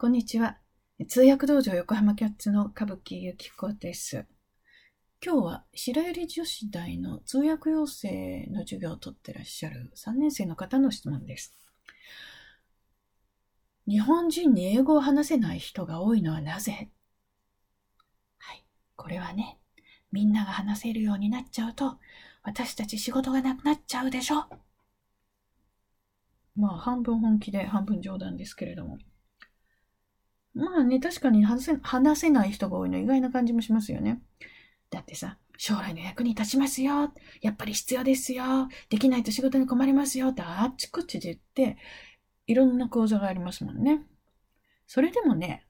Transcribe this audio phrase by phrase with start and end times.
[0.00, 0.58] こんにちは。
[1.08, 4.26] 通訳道場横浜キャッツの歌舞伎ゆきこです。
[5.20, 11.52] 今日は白百合女子大の通訳養成の授業をとってらっしゃる3年生の方の質問です。
[13.88, 16.90] 日本人に英語を話せない人が多いのはなぜ？
[18.38, 18.64] はい。
[18.94, 19.58] これはね、
[20.12, 21.98] みんなが話せるようになっちゃうと、
[22.44, 24.44] 私たち仕事がなくなっちゃうでしょ
[26.54, 28.98] まあ、半分本気で半分冗談ですけれども。
[30.58, 34.20] まあね、確かに話せ話せない人が多いの意外な感じもしますよね。
[34.90, 37.12] だってさ、将来の役に立ちますよ。
[37.40, 38.68] やっぱり必要ですよ。
[38.88, 40.28] できないと仕事に困りますよ。
[40.28, 41.78] ってあっちこっちで言って、
[42.48, 44.02] いろんな講座がありますもんね。
[44.88, 45.64] それでもね、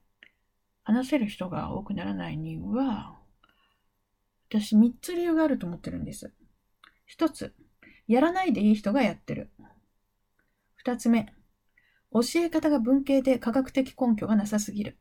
[0.84, 3.18] 話せる人が多くならないには、
[4.48, 6.32] 私3つ理由があると思ってるんです。
[7.14, 7.54] 1つ、
[8.06, 9.50] やらないでいい人がやってる。
[10.82, 11.34] 2つ目、
[12.12, 14.98] 教え方が文系で科学的根拠がなさすぎる。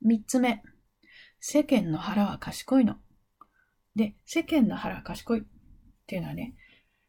[0.00, 0.62] 三つ目、
[1.40, 2.96] 世間の腹は賢いの。
[3.94, 5.42] で、世間の腹は賢いっ
[6.06, 6.54] ていうのはね、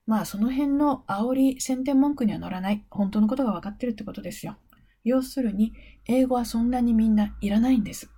[0.05, 2.85] まあその辺の煽り宣伝文句には乗らない。
[2.89, 4.57] 本当のことが分かってるってことですよ。
[5.03, 5.73] 要するに、
[6.05, 8.11] 英語はそんなにみんないらないんです。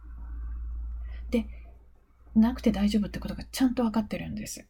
[1.31, 1.47] で、
[2.35, 4.67] なくて大丈夫ってことがちゃんと分かってるんです。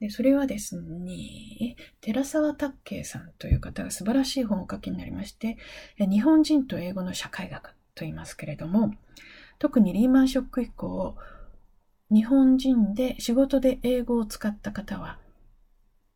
[0.00, 5.58] で、それはですね、寺沢拓慶さんという方が素晴らしい本を書きになりまして、
[5.98, 8.94] 日本人と英語の社会学と言いますけれども、
[9.58, 11.16] 特にリーマンショック以降、
[12.10, 15.18] 日本人で仕事で英語を使った方は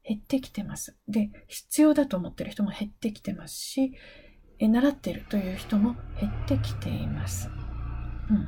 [0.03, 0.97] 減ってきてます。
[1.07, 3.93] で、必要だと思ってる人も減ってきてますし、
[4.59, 7.51] え習っているという人も減ってきています。
[8.31, 8.47] うん。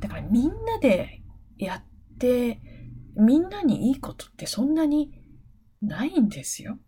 [0.00, 1.22] だからみんなで
[1.58, 2.60] やって
[3.16, 5.12] みんなにいいことってそんなに
[5.82, 6.78] ないんですよ。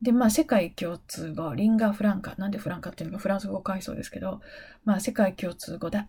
[0.00, 2.36] で、まあ、世界共通語、リンガフランカ。
[2.36, 4.40] なんでフランカっていうのがフランス語回想ですけど、
[4.84, 6.08] まあ、世界共通語だっ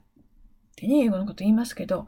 [0.75, 2.07] てね、英語のこと言いますけど、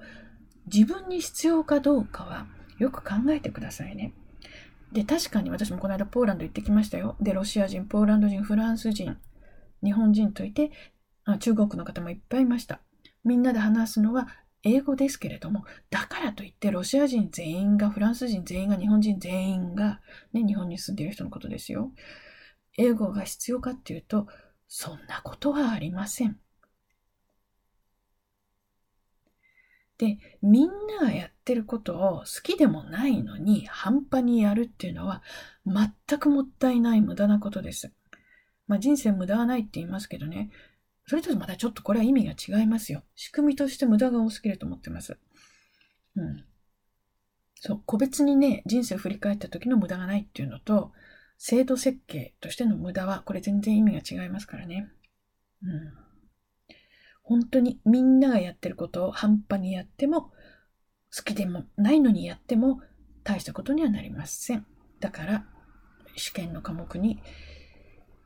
[0.72, 2.46] 自分に必要かどうかは
[2.78, 4.14] よく考えてくださいね。
[4.92, 7.16] で、確かに私もこの間ポーランド行ってきましたよ。
[7.20, 9.18] で、ロシア人、ポーランド人、フランス人、
[9.84, 10.72] 日本人といて、
[11.40, 12.82] 中国の方もいっぱいいました。
[13.24, 14.28] みんなで話すのは
[14.64, 20.02] 英語ですけれども、だからといってロシア人全員が、フランス人全員が、日本人全員が、
[20.34, 21.92] ね、日本に住んでいる人のことですよ。
[22.78, 24.28] 英語が必要かっていうと、
[24.68, 26.40] そんなことはありません。
[29.98, 35.22] で、みんながやってることを好きでもないのに半端にやるっていうのは
[35.66, 37.92] 全くもったいない無駄なことです。
[38.68, 40.50] まあ人生無駄はないって言いますけどね、
[41.08, 43.04] それとまたちょっとこれは意味が違いますよ。
[43.16, 45.18] 仕組みとして無駄が多すぎると思ってます。
[46.16, 46.46] うん。
[47.56, 50.92] そう、個別にね、人生を振り返った時の無駄がないっていうのと、
[51.38, 54.92] 制度設計としての無駄は、これ全然意味が違いますからね。
[55.64, 55.94] うん。
[57.24, 60.32] 本当にみんながやってることを半端にやっても、
[61.16, 62.82] 好きでもないのにやっても、
[63.24, 64.66] 大したことにはなりません。
[65.00, 65.46] だから、
[66.16, 67.22] 試験の科目に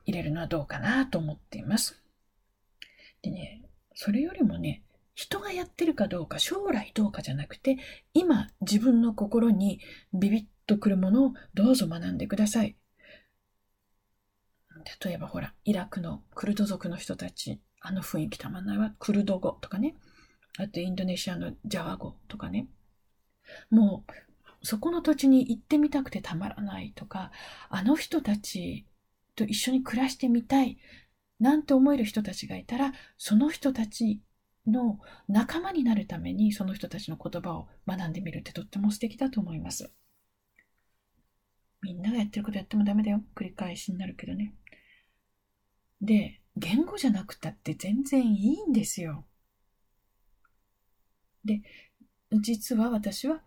[0.06, 2.05] 入れるのはどうかなと思っています。
[3.26, 3.64] でね、
[3.96, 4.84] それよりもね、
[5.16, 7.78] 人がやってるかどうか、将来どうかじゃなくて、
[8.14, 9.80] 今自分の心に
[10.14, 12.76] ビビッとくるものをどうぞ学んでください。
[15.04, 18.94] 例えばほら、イラクのクルド族の人たち、あの雰囲気たまんないわ。
[19.00, 19.96] クルド語とかね。
[20.58, 22.68] あとインドネシアのジャワ語とかね。
[23.72, 27.32] もう、そこの土地に行ってみたくてたまらないとか、
[27.70, 28.86] あの人たち
[29.36, 30.78] と一緒に暮らしてみたい。
[31.40, 34.22] なんて思える人たちがいたら、その人たち
[34.68, 39.92] の仲間になるために、その人たちの言葉を学んでみるってとっても素敵だと思います。
[41.82, 43.24] みんながやってることやってもダメだよ。
[43.36, 44.56] 繰り返しになるけどね。
[46.02, 49.26] で、言語じゃなくたって全然いいんですよ。
[51.44, 51.62] で、
[52.32, 53.44] 実は私は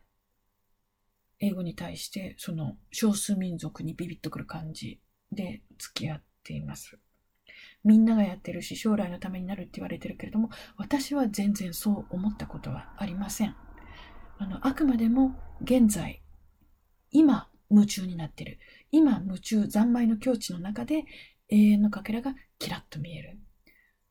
[1.41, 5.00] 英語に対してその少数民族にビビッとくる感じ
[5.32, 6.99] で付き合っています。
[7.84, 13.56] みんながやってるし、将来のためになるって言われてるけれども、私は全然そう思ったことはありません。
[14.38, 16.22] あの、あくまでも現在、
[17.10, 18.58] 今、夢中になってる。
[18.90, 21.04] 今、夢中、三昧の境地の中で、
[21.48, 23.38] 永遠のかけらがキラッと見える。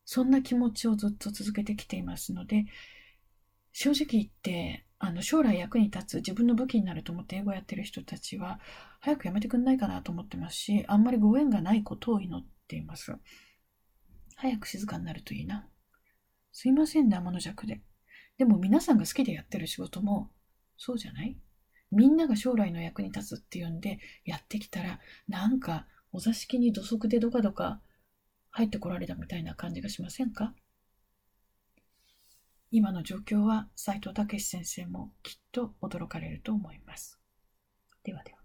[0.05, 2.65] そんな気持ちをずっと続けてきていますので、
[3.73, 8.59] 正直言って、あの、将来役に立つ自分の武器になると思って英語やってる人たちは、
[8.99, 13.15] 早くやめてくんないかなと思ってますし、あんまりご縁がないことを祈っています。
[14.39, 15.67] 早く静かになるといいな。
[16.51, 17.81] すいませんね、天の弱で。
[18.37, 20.29] でも皆さんが好きでやってる仕事も、
[20.77, 21.35] そうじゃない？
[21.91, 27.81] みんなが将来の役に立つっていうんでやってきたら、なんかお座敷に土足でどかどか
[28.51, 30.53] 入ってこられたみたいな感じがしませんか？
[32.69, 37.19] 今の状況は斎藤武先生もきっと驚かれると思います。
[38.03, 38.36] ではでは。